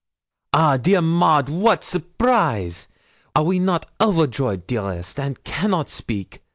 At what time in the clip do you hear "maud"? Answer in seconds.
0.99-1.47